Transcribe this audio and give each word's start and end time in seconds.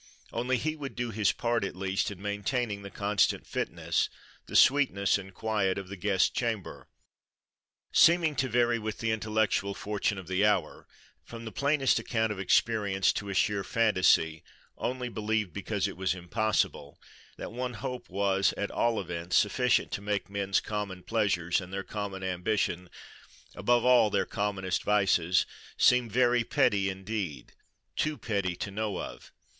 Only, 0.33 0.57
he 0.57 0.75
would 0.75 0.95
do 0.95 1.11
his 1.11 1.31
part, 1.31 1.63
at 1.63 1.75
least, 1.75 2.09
in 2.09 2.19
maintaining 2.19 2.81
the 2.81 2.89
constant 2.89 3.45
fitness, 3.45 4.09
the 4.47 4.55
sweetness 4.55 5.19
and 5.19 5.31
quiet, 5.31 5.77
of 5.77 5.89
the 5.89 5.95
guest 5.95 6.33
chamber. 6.33 6.87
Seeming 7.91 8.35
to 8.37 8.49
vary 8.49 8.79
with 8.79 8.97
the 8.97 9.11
intellectual 9.11 9.75
fortune 9.75 10.17
of 10.17 10.25
the 10.27 10.43
hour, 10.43 10.87
from 11.23 11.45
the 11.45 11.51
plainest 11.51 11.99
account 11.99 12.31
of 12.31 12.39
experience, 12.39 13.13
to 13.13 13.29
a 13.29 13.35
sheer 13.35 13.63
fantasy, 13.63 14.43
only 14.75 15.07
"believed 15.07 15.53
because 15.53 15.87
it 15.87 15.95
was 15.95 16.15
impossible," 16.15 16.99
that 17.37 17.51
one 17.51 17.75
hope 17.75 18.09
was, 18.09 18.53
at 18.57 18.71
all 18.71 18.99
events, 18.99 19.37
sufficient 19.37 19.91
to 19.91 20.01
make 20.01 20.31
men's 20.31 20.59
common 20.59 21.03
pleasures 21.03 21.61
and 21.61 21.71
their 21.71 21.83
common 21.83 22.23
ambition, 22.23 22.89
above 23.53 23.85
all 23.85 24.09
their 24.09 24.25
commonest 24.25 24.81
vices, 24.81 25.45
seem 25.77 26.09
very 26.09 26.43
petty 26.43 26.89
indeed, 26.89 27.53
too 27.95 28.17
petty 28.17 28.55
to 28.55 28.71
know 28.71 28.97
of. 28.97 29.31